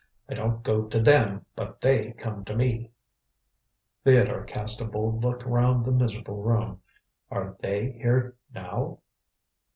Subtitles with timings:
[0.27, 2.89] I don't go to Them, but They come to me."
[4.03, 6.81] Theodore cast a bold look round the miserable room.
[7.29, 8.97] "Are They here now?"